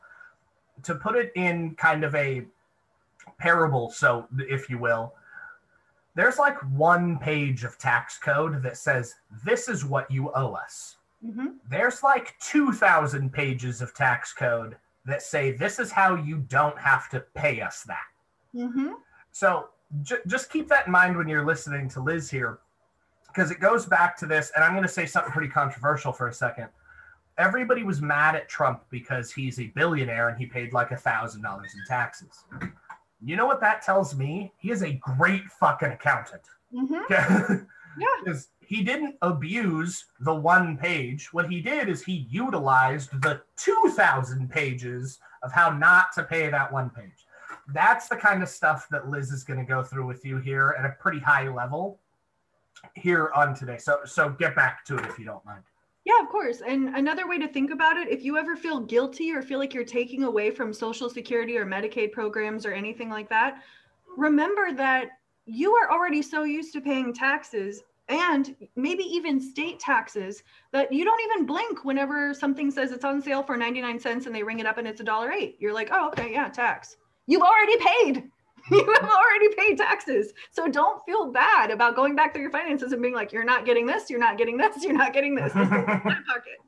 [0.84, 2.46] To put it in kind of a
[3.38, 5.14] parable, so if you will,
[6.16, 10.98] there's like one page of tax code that says this is what you owe us.
[11.26, 11.56] Mhm.
[11.70, 17.10] There's like 2,000 pages of tax code that say this is how you don't have
[17.10, 18.06] to pay us that.
[18.56, 18.94] Mhm.
[19.32, 19.70] So
[20.02, 22.60] j- just keep that in mind when you're listening to Liz here,
[23.28, 26.28] because it goes back to this, and I'm going to say something pretty controversial for
[26.28, 26.70] a second.
[27.38, 31.42] Everybody was mad at Trump because he's a billionaire and he paid like a thousand
[31.42, 32.44] dollars in taxes.
[33.22, 34.52] You know what that tells me?
[34.58, 36.42] He is a great fucking accountant.
[36.74, 37.10] Mhm.
[37.10, 37.56] Yeah.
[37.98, 38.06] Yeah.
[38.24, 41.34] Because he didn't abuse the one page.
[41.34, 46.72] What he did is he utilized the 2,000 pages of how not to pay that
[46.72, 47.26] one page.
[47.74, 50.76] That's the kind of stuff that Liz is going to go through with you here
[50.78, 52.00] at a pretty high level
[52.96, 53.78] here on today.
[53.78, 55.64] So, so get back to it if you don't mind.
[56.06, 56.62] Yeah, of course.
[56.66, 59.74] And another way to think about it, if you ever feel guilty or feel like
[59.74, 63.62] you're taking away from Social Security or Medicaid programs or anything like that,
[64.18, 65.10] remember that
[65.46, 71.06] you are already so used to paying taxes and maybe even state taxes that you
[71.06, 74.60] don't even blink whenever something says it's on sale for 99 cents and they ring
[74.60, 75.58] it up and it's a dollar eight.
[75.60, 76.98] You're like, oh, okay, yeah, tax.
[77.30, 78.24] You've already paid.
[78.72, 80.32] You have already paid taxes.
[80.52, 83.66] So don't feel bad about going back through your finances and being like, you're not
[83.66, 85.54] getting this, you're not getting this, you're not getting this.
[85.54, 86.60] This is my pocket.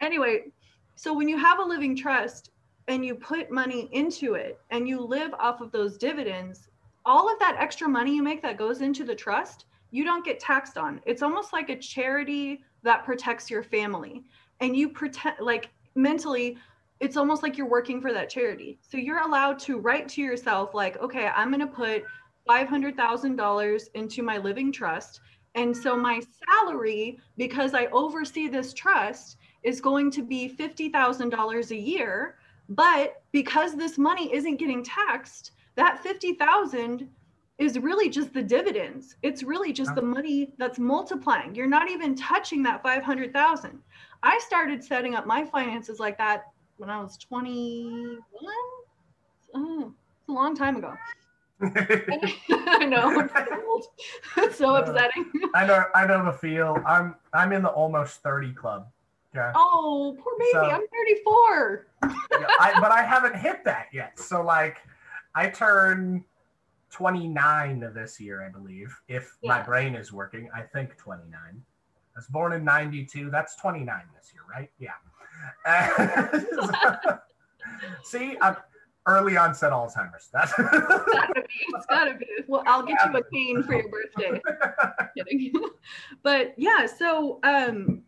[0.00, 0.44] Anyway,
[0.94, 2.52] so when you have a living trust
[2.88, 6.70] and you put money into it and you live off of those dividends,
[7.04, 10.40] all of that extra money you make that goes into the trust, you don't get
[10.40, 11.02] taxed on.
[11.04, 14.24] It's almost like a charity that protects your family.
[14.60, 16.56] And you protect, like mentally,
[17.00, 18.78] it's almost like you're working for that charity.
[18.82, 22.04] So you're allowed to write to yourself, like, okay, I'm going to put
[22.48, 25.20] $500,000 into my living trust.
[25.54, 31.76] And so my salary, because I oversee this trust, is going to be $50,000 a
[31.76, 32.36] year.
[32.68, 37.08] But because this money isn't getting taxed, that 50,000
[37.58, 39.16] is really just the dividends.
[39.22, 41.54] It's really just the money that's multiplying.
[41.54, 43.78] You're not even touching that 500,000.
[44.22, 46.44] I started setting up my finances like that
[46.80, 48.18] when I was 21.
[49.54, 50.94] Oh, it's a long time ago.
[51.62, 53.28] I know.
[54.38, 55.30] It's so upsetting.
[55.54, 56.78] I know, I know the feel.
[56.86, 58.86] I'm, I'm in the almost 30 club.
[59.36, 59.50] Okay.
[59.54, 60.50] Oh, poor baby.
[60.52, 61.86] So- I'm 34.
[62.02, 64.18] Yeah, I, but I haven't hit that yet.
[64.18, 64.78] So like,
[65.34, 66.24] I turn
[66.90, 70.48] 29 this year, I believe, if my brain is working.
[70.54, 71.30] I think 29.
[71.42, 71.52] I
[72.16, 73.28] was born in 92.
[73.30, 74.70] That's 29 this year, right?
[74.78, 74.92] Yeah.
[78.04, 78.56] See, I'm
[79.06, 80.28] early onset Alzheimer's.
[80.32, 81.48] That's It's gotta be.
[81.50, 82.26] It's gotta be.
[82.46, 84.40] Well, I'll get you a cane for your birthday.
[85.16, 85.52] kidding.
[86.22, 88.02] but yeah, so um,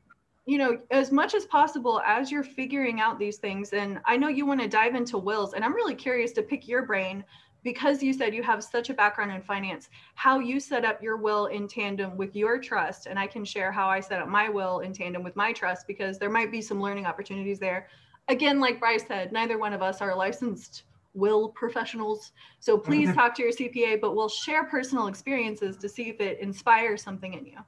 [0.47, 4.29] you know, as much as possible as you're figuring out these things, and I know
[4.29, 7.25] you want to dive into wills, and I'm really curious to pick your brain
[7.65, 11.17] because you said you have such a background in finance, how you set up your
[11.17, 13.07] will in tandem with your trust.
[13.07, 15.87] And I can share how I set up my will in tandem with my trust
[15.87, 17.89] because there might be some learning opportunities there.
[18.29, 22.33] Again, like Bryce said, neither one of us are licensed will professionals.
[22.61, 26.41] So please talk to your CPA, but we'll share personal experiences to see if it
[26.41, 27.59] inspires something in you.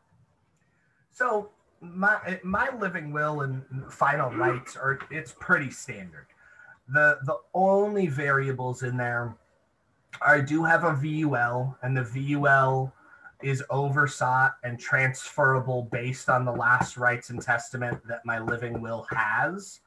[1.10, 6.26] So my my living will and final rights are it's pretty standard.
[6.88, 9.36] The the only variables in there
[10.22, 12.92] I do have a VUL, and the VUL
[13.42, 19.06] is oversought and transferable based on the last rights and testament that my living will
[19.10, 19.80] has.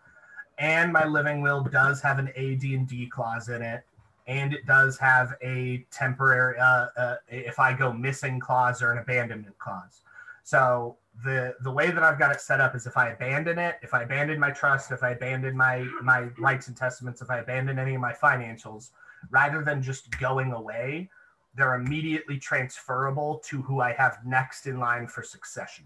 [0.59, 3.83] And my living will does have an AD and D clause in it,
[4.27, 8.97] and it does have a temporary uh, uh, if I go missing clause or an
[8.97, 10.01] abandonment clause.
[10.43, 13.75] So the the way that I've got it set up is if I abandon it,
[13.81, 17.39] if I abandon my trust, if I abandon my my rights and testaments, if I
[17.39, 18.91] abandon any of my financials,
[19.29, 21.09] rather than just going away,
[21.55, 25.85] they're immediately transferable to who I have next in line for succession.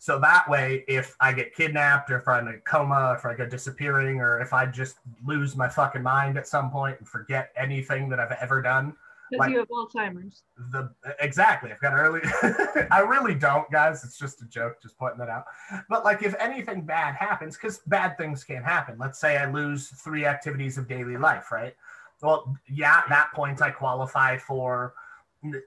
[0.00, 3.34] So that way, if I get kidnapped, or if I'm in a coma, if I
[3.34, 7.52] go disappearing, or if I just lose my fucking mind at some point and forget
[7.56, 8.94] anything that I've ever done,
[9.32, 10.42] Like- you have Alzheimer's.
[10.70, 12.20] the exactly, I've got early.
[12.90, 14.04] I really don't, guys.
[14.04, 15.44] It's just a joke, just pointing that out.
[15.88, 18.96] But like, if anything bad happens, because bad things can happen.
[18.98, 21.74] Let's say I lose three activities of daily life, right?
[22.22, 24.94] Well, yeah, at that point I qualify for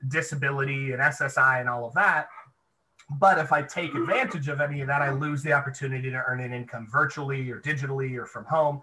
[0.08, 2.28] disability and SSI and all of that.
[3.19, 6.39] But if I take advantage of any of that, I lose the opportunity to earn
[6.39, 8.82] an income virtually or digitally or from home.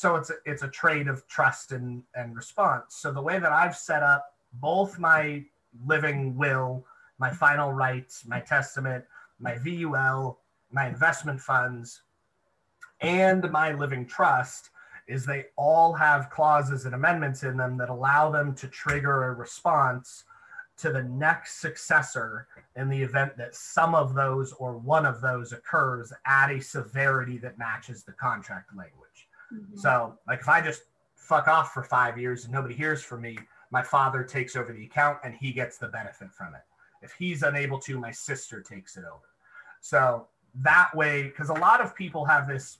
[0.00, 2.94] So it's a, it's a trade of trust and, and response.
[2.94, 5.44] So the way that I've set up both my
[5.84, 6.86] living will,
[7.18, 9.04] my final rights, my testament,
[9.40, 10.38] my VUL,
[10.72, 12.00] my investment funds,
[13.02, 14.70] and my living trust
[15.06, 19.34] is they all have clauses and amendments in them that allow them to trigger a
[19.34, 20.24] response
[20.78, 25.52] to the next successor in the event that some of those or one of those
[25.52, 29.09] occurs at a severity that matches the contract language.
[29.52, 29.78] Mhm.
[29.78, 30.82] So, like, if I just
[31.14, 33.38] fuck off for five years and nobody hears from me,
[33.70, 36.62] my father takes over the account and he gets the benefit from it.
[37.02, 39.28] If he's unable to, my sister takes it over.
[39.80, 42.78] So that way, because a lot of people have this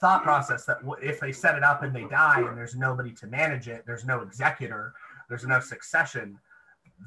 [0.00, 3.26] thought process that if they set it up and they die and there's nobody to
[3.26, 4.94] manage it, there's no executor,
[5.28, 6.38] there's no succession,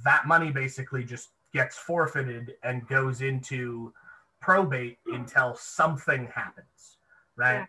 [0.03, 3.93] that money basically just gets forfeited and goes into
[4.39, 6.97] probate until something happens,
[7.35, 7.59] right?
[7.59, 7.65] Yeah.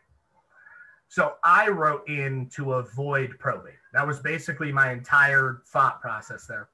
[1.08, 3.74] So I wrote in to avoid probate.
[3.92, 6.68] That was basically my entire thought process there.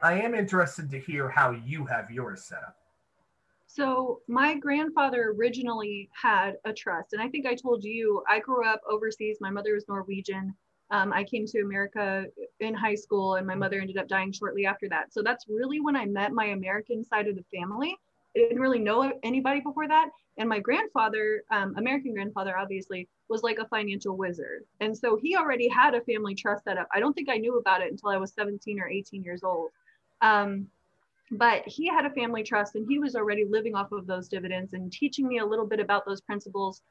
[0.00, 2.76] I am interested to hear how you have yours set up.
[3.66, 8.66] So my grandfather originally had a trust, and I think I told you I grew
[8.66, 9.38] up overseas.
[9.40, 10.54] My mother was Norwegian.
[10.90, 12.26] Um, I came to America
[12.60, 15.12] in high school, and my mother ended up dying shortly after that.
[15.12, 17.96] So that's really when I met my American side of the family.
[18.36, 20.10] I didn't really know anybody before that.
[20.38, 24.64] And my grandfather, um, American grandfather, obviously, was like a financial wizard.
[24.80, 26.88] And so he already had a family trust set up.
[26.94, 29.70] I don't think I knew about it until I was 17 or 18 years old.
[30.20, 30.66] Um,
[31.30, 34.74] but he had a family trust and he was already living off of those dividends
[34.74, 36.82] and teaching me a little bit about those principles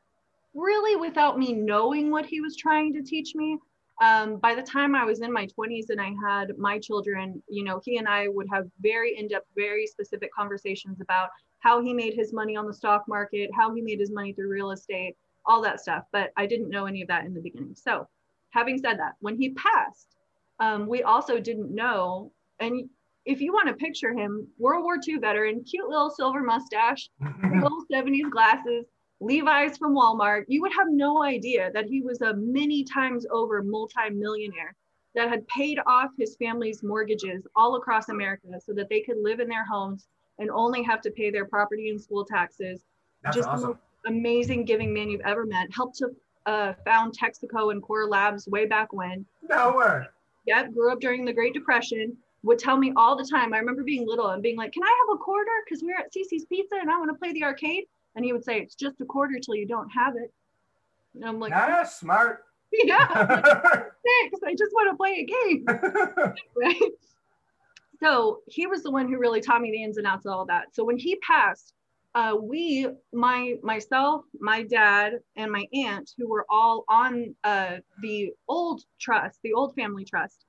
[0.54, 3.58] really without me knowing what he was trying to teach me
[4.02, 7.64] um, by the time i was in my 20s and i had my children you
[7.64, 11.30] know he and i would have very in-depth very specific conversations about
[11.60, 14.50] how he made his money on the stock market how he made his money through
[14.50, 15.16] real estate
[15.48, 16.04] all that stuff.
[16.12, 17.76] But i didn't know any of that in the beginning.
[17.76, 18.08] So
[18.50, 20.16] having said that when he passed
[20.60, 22.90] um, we also didn't know and
[23.26, 27.10] if you want to picture him, World War II veteran, cute little silver mustache,
[27.44, 28.86] little 70s glasses,
[29.26, 33.64] Levi's from Walmart, you would have no idea that he was a many times over
[33.64, 34.76] multi-millionaire
[35.16, 39.40] that had paid off his family's mortgages all across America so that they could live
[39.40, 40.08] in their homes
[40.38, 42.82] and only have to pay their property and school taxes.
[43.24, 45.74] That's Just the most amazing giving man you've ever met.
[45.74, 46.10] Helped to
[46.46, 50.04] uh, found Texaco and Core Labs way back when No way.
[50.46, 53.56] yep, grew up during the Great Depression, would tell me all the time.
[53.56, 55.50] I remember being little and being like, Can I have a quarter?
[55.66, 57.86] Because we we're at Cici's Pizza and I want to play the arcade.
[58.15, 60.32] And he would say, It's just a quarter till you don't have it.
[61.15, 62.43] And I'm like, Ah, smart.
[62.84, 64.39] Yeah, thanks.
[64.45, 65.65] I just want to play a game.
[66.56, 66.91] right?
[68.01, 70.45] So he was the one who really taught me the ins and outs of all
[70.47, 70.75] that.
[70.75, 71.73] So when he passed,
[72.15, 78.32] uh, we, my myself, my dad, and my aunt, who were all on uh, the
[78.47, 80.45] old trust, the old family trust,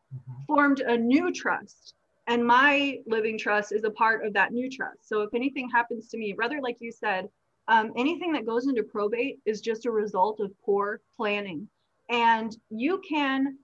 [0.47, 1.95] formed a new trust.
[2.29, 5.09] And my living trust is a part of that new trust.
[5.09, 7.29] So if anything happens to me, rather like you said,
[7.69, 11.69] um, anything that goes into probate is just a result of poor planning.
[12.09, 13.59] And you can,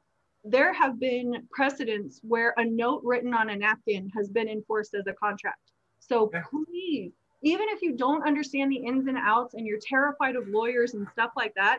[0.45, 5.07] there have been precedents where a note written on a napkin has been enforced as
[5.07, 5.71] a contract.
[6.01, 10.49] So please, even if you don't understand the ins and outs and you're terrified of
[10.49, 11.79] lawyers and stuff like that,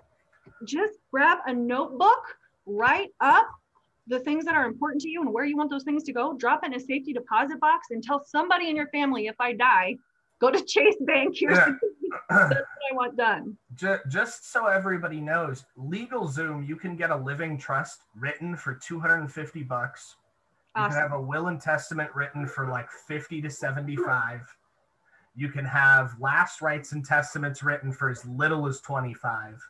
[0.63, 3.49] just grab a notebook, write up
[4.07, 6.33] the things that are important to you and where you want those things to go,
[6.37, 9.53] drop it in a safety deposit box and tell somebody in your family if I
[9.53, 9.97] die,
[10.43, 11.37] Go to Chase Bank.
[11.37, 11.73] Here's Yeah.
[12.29, 13.57] That's what I want done.
[13.75, 19.63] Ju- just so everybody knows, LegalZoom, you can get a living trust written for 250
[19.63, 20.15] bucks.
[20.75, 24.41] You can have a will and testament written for like 50 to 75.
[25.35, 29.61] You can have last rites and testaments written for as little as 25.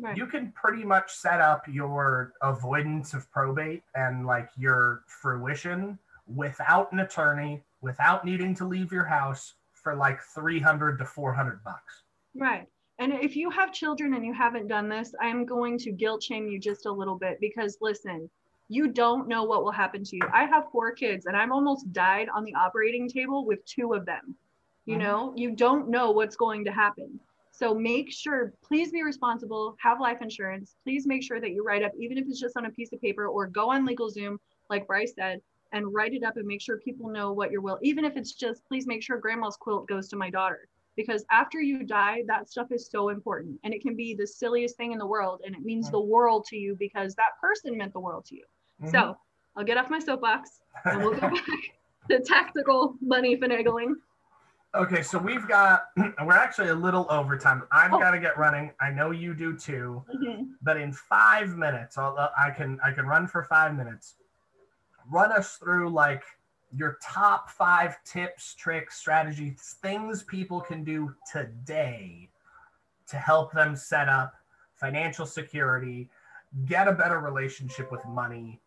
[0.00, 0.16] Right.
[0.16, 6.92] You can pretty much set up your avoidance of probate and like your fruition without
[6.92, 9.54] an attorney, without needing to leave your house
[9.88, 12.02] for like 300 to 400 bucks.
[12.36, 12.66] Right.
[12.98, 16.46] And if you have children and you haven't done this, I'm going to guilt shame
[16.46, 18.28] you just a little bit because listen,
[18.68, 20.22] you don't know what will happen to you.
[20.34, 24.04] I have four kids and I've almost died on the operating table with two of
[24.04, 24.34] them.
[24.84, 25.00] You Mhm.
[25.00, 27.18] know, you don't know what's going to happen.
[27.50, 30.76] So make sure, please be responsible, have life insurance.
[30.84, 33.00] Please make sure that you write up, even if it's just on a piece of
[33.00, 34.36] paper or go on LegalZoom,
[34.68, 35.40] like Bryce said,
[35.72, 38.32] and write it up and make sure people know what your will, even if it's
[38.32, 42.48] just, please make sure grandma's quilt goes to my daughter because after you die that
[42.50, 45.54] stuff is so important and it can be the silliest thing in the world and
[45.54, 48.42] it means the world to you because that person meant the world to you
[48.82, 48.90] Mhm.
[48.90, 49.16] so
[49.54, 51.44] i'll get off my soapbox and we'll go back
[52.10, 53.94] to tactical money finagling
[54.74, 57.62] Okay, so we've got, we're actually a little over time.
[57.72, 57.98] I've Oh.
[57.98, 58.70] got to get running.
[58.80, 60.50] I know you do too, Mhm.
[60.60, 64.16] but in five minutes, I'll, uh, I can I can run for five minutes.
[65.10, 66.22] Run us through like
[66.76, 72.28] your top five tips, tricks, strategies, things people can do today
[73.08, 74.34] to help them set up
[74.76, 76.08] financial security,
[76.66, 78.60] get a better relationship with money,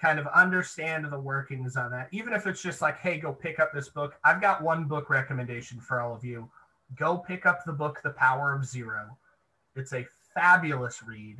[0.00, 2.08] kind of understand the workings of that.
[2.12, 4.14] Even if it's just like, hey, go pick up this book.
[4.24, 6.48] I've got one book recommendation for all of you.
[6.96, 9.18] Go pick up the book, The Power of Zero.
[9.74, 11.38] It's a fabulous read.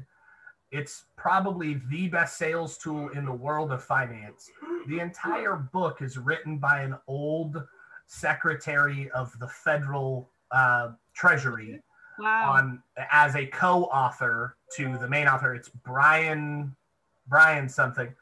[0.71, 4.51] It's probably the best sales tool in the world of finance.
[4.87, 7.63] The entire book is written by an old
[8.07, 11.83] secretary of the federal uh, treasury
[12.19, 15.55] wow on as a co-author to the main author.
[15.55, 16.75] It's Brian
[17.29, 18.15] Brian something,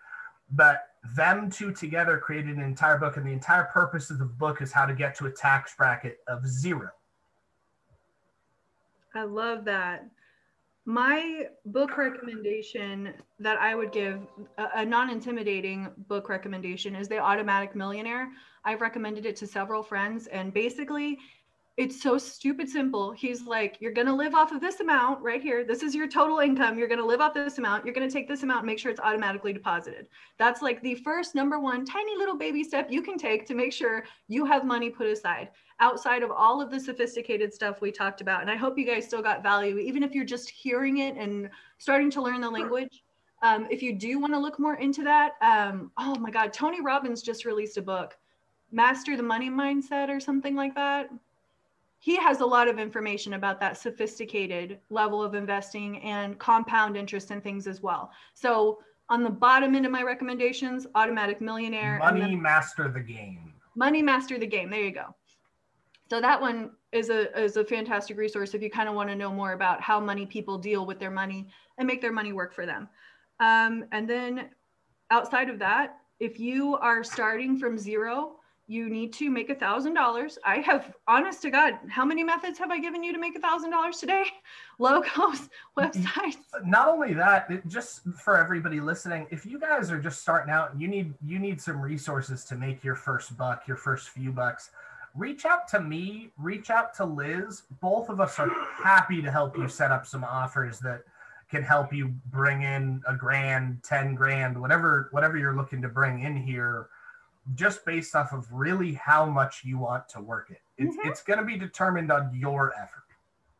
[0.50, 4.60] but them two together created an entire book, and the entire purpose of the book
[4.60, 6.90] is how to get to a tax bracket of zero.
[9.14, 10.06] i love that
[10.86, 14.20] my book recommendation that i would give
[14.56, 18.30] a, a non-intimidating book recommendation is the automatic millionaire.
[18.64, 21.18] I've recommended it to several friends and basically
[21.76, 23.12] it's so stupid simple.
[23.12, 25.62] He's like, you're going to live off of this amount right here.
[25.62, 26.78] This is your total income.
[26.78, 27.84] You're going to live off this amount.
[27.84, 30.06] You're going to take this amount and make sure it's automatically deposited.
[30.38, 33.74] That's like the first number one tiny little baby step you can take to make
[33.74, 38.22] sure you have money put aside outside of all of the sophisticated stuff we talked
[38.22, 38.40] about.
[38.40, 41.50] And I hope you guys still got value, even if you're just hearing it and
[41.76, 43.02] starting to learn the language.
[43.42, 46.80] Um, if you do want to look more into that, um, oh my God, Tony
[46.80, 48.16] Robbins just released a book,
[48.72, 51.10] Master the Money Mindset or something like that
[51.98, 57.30] he has a lot of information about that sophisticated level of investing and compound interest
[57.30, 58.10] and things as well.
[58.34, 58.78] So
[59.08, 63.54] on the bottom end of my recommendations, automatic millionaire, Money then master the game.
[63.74, 64.70] money master the game.
[64.70, 65.14] There you go.
[66.08, 69.16] So that one is a is a fantastic resource if you kind of want to
[69.16, 72.54] know more about how money people deal with their money and make their money work
[72.54, 72.88] for them.
[73.40, 74.50] Um, and then
[75.10, 78.36] outside of that, if you are starting from zero,
[78.68, 80.38] you need to make a thousand dollars.
[80.44, 83.40] I have, honest to God, how many methods have I given you to make a
[83.40, 84.24] thousand dollars today?
[84.78, 85.80] Logos, mm-hmm.
[85.80, 86.36] websites.
[86.52, 90.52] Uh, not only that, it just for everybody listening, if you guys are just starting
[90.52, 94.08] out and you need you need some resources to make your first buck, your first
[94.10, 94.70] few bucks,
[95.14, 97.62] reach out to me, reach out to Liz.
[97.80, 101.02] Both of us are happy to help you set up some offers that
[101.48, 106.22] can help you bring in a grand, 10 grand, whatever whatever you're looking to bring
[106.22, 106.88] in here
[107.54, 110.60] just based off of really how much you want to work it.
[110.78, 111.06] It's Mhm.
[111.06, 113.04] it's going to be determined on your effort.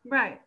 [0.05, 0.41] Right.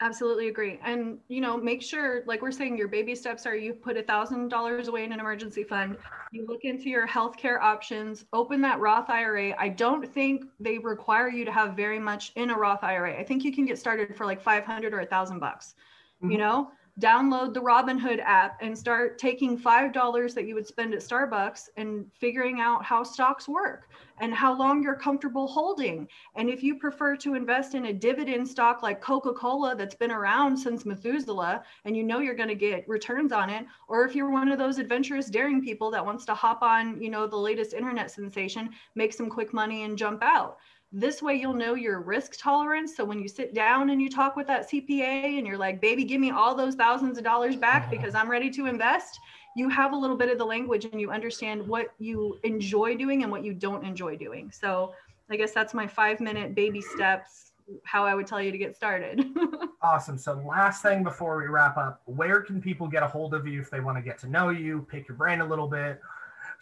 [0.00, 0.80] Absolutely agree.
[0.82, 4.02] And you know, make sure, like we're saying, your baby steps are you put a
[4.02, 5.96] thousand dollars away in an emergency fund.
[6.32, 8.24] You look into your healthcare options.
[8.32, 9.54] Open that Roth IRA.
[9.56, 13.16] I don't think they require you to have very much in a Roth IRA.
[13.18, 15.76] I think you can get started for like five hundred or a thousand bucks.
[16.20, 16.38] You Mhm.
[16.38, 21.00] know, download the Robinhood app and start taking five dollars that you would spend at
[21.00, 23.88] Starbucks and figuring out how stocks work
[24.20, 26.06] and how long you're comfortable holding.
[26.36, 30.56] And if you prefer to invest in a dividend stock like Coca-Cola that's been around
[30.56, 34.30] since Methuselah and you know you're going to get returns on it, or if you're
[34.30, 37.72] one of those adventurous daring people that wants to hop on, you know, the latest
[37.72, 40.58] internet sensation, make some quick money and jump out.
[40.96, 42.96] This way you'll know your risk tolerance.
[42.96, 46.04] So when you sit down and you talk with that CPA and you're like, baby,
[46.04, 47.90] give me all those thousands of dollars back uh-huh.
[47.90, 49.18] because I'm ready to invest,
[49.56, 53.24] you have a little bit of the language and you understand what you enjoy doing
[53.24, 54.52] and what you don't enjoy doing.
[54.52, 54.94] So
[55.28, 58.76] I guess that's my five minute baby steps, how I would tell you to get
[58.76, 59.26] started.
[59.84, 60.16] Awesome.
[60.16, 63.60] So, last thing before we wrap up, where can people get a hold of you
[63.60, 66.00] if they want to get to know you, pick your brain a little bit,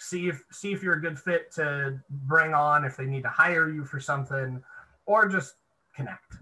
[0.02, 3.28] see if see if you're a good fit to bring on, if they need to
[3.28, 4.62] hire you for something,
[5.06, 5.54] or just
[5.94, 6.38] connect?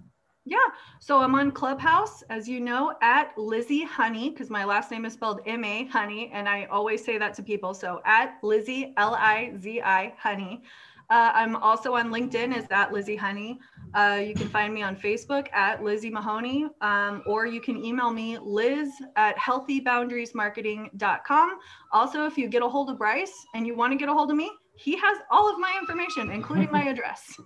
[0.47, 0.57] Yeah.
[0.99, 5.13] So I'm on Clubhouse, as you know, at Lizzie Honey, because my last name is
[5.13, 6.31] spelled M A Honey.
[6.33, 7.75] And I always say that to people.
[7.75, 10.63] So at Lizzie, L I Z I Honey.
[11.11, 13.59] Uh, I'm also on LinkedIn as at Lizzie Honey.
[13.95, 18.13] Uh, you can find me on Facebook at Lizzie Mahoney, um, or you can email
[18.13, 21.59] me liz at healthyboundariesmarketing.com.
[21.93, 24.31] Also, if you get a hold of Bryce and you want to get a hold
[24.31, 27.37] of me, he has all of my information, including my address.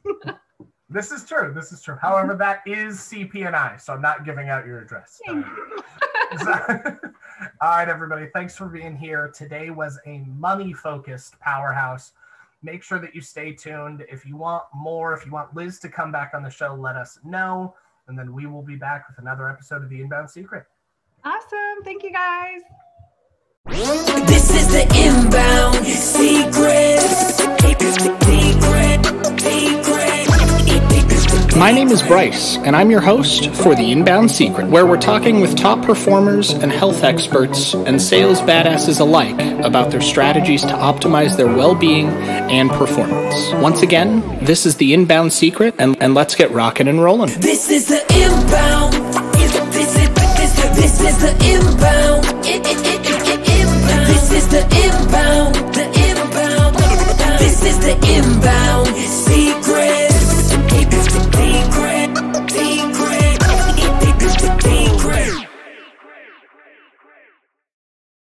[0.90, 1.52] This is true.
[1.54, 1.96] This is true.
[2.00, 5.18] However, that is CPNI, so I'm not giving out your address.
[5.26, 5.46] Thank.
[6.40, 6.96] So-
[7.60, 8.28] all right, everybody.
[8.32, 9.28] Thanks for being here.
[9.34, 12.12] Today was a money focused powerhouse.
[12.64, 14.06] Make sure that you stay tuned.
[14.10, 16.96] If you want more, if you want Liz to come back on the show, let
[16.96, 17.74] us know.
[18.08, 20.64] And then we will be back with another episode of The Inbound Secret.
[21.24, 21.84] Awesome.
[21.84, 22.62] Thank you guys.
[24.26, 27.00] This is the inbound secret.
[27.60, 29.04] Secret,
[29.40, 30.13] secret.
[31.56, 35.40] My name is Bryce, and I'm your host for The Inbound Secret, where we're talking
[35.40, 41.36] with top performers and health experts and sales badasses alike about their strategies to optimize
[41.36, 43.52] their well being and performance.
[43.62, 47.30] Once again, this is The Inbound Secret, and, and let's get rocking and rolling.
[47.38, 48.94] This is The Inbound.
[49.34, 50.10] This is,
[50.74, 52.24] this is The inbound.
[54.08, 55.54] This is The Inbound.
[55.72, 56.76] The Inbound.
[57.38, 59.73] This is The Inbound Secret.